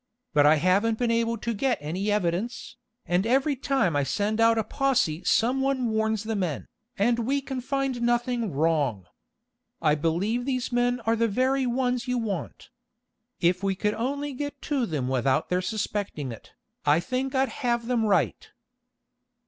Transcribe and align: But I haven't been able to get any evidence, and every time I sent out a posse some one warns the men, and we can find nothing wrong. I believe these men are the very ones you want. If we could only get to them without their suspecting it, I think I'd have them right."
But 0.33 0.47
I 0.47 0.55
haven't 0.55 0.97
been 0.97 1.11
able 1.11 1.37
to 1.37 1.53
get 1.53 1.77
any 1.79 2.11
evidence, 2.11 2.75
and 3.05 3.23
every 3.27 3.55
time 3.55 3.95
I 3.95 4.01
sent 4.01 4.39
out 4.39 4.57
a 4.57 4.63
posse 4.63 5.23
some 5.25 5.61
one 5.61 5.89
warns 5.91 6.23
the 6.23 6.35
men, 6.35 6.65
and 6.97 7.19
we 7.19 7.39
can 7.39 7.61
find 7.61 8.01
nothing 8.01 8.51
wrong. 8.51 9.05
I 9.79 9.93
believe 9.93 10.43
these 10.43 10.71
men 10.71 11.01
are 11.01 11.15
the 11.15 11.27
very 11.27 11.67
ones 11.67 12.07
you 12.07 12.17
want. 12.17 12.69
If 13.41 13.61
we 13.61 13.75
could 13.75 13.93
only 13.93 14.33
get 14.33 14.59
to 14.73 14.87
them 14.87 15.07
without 15.07 15.49
their 15.49 15.61
suspecting 15.61 16.31
it, 16.31 16.53
I 16.83 16.99
think 16.99 17.35
I'd 17.35 17.49
have 17.61 17.85
them 17.85 18.03
right." 18.03 18.49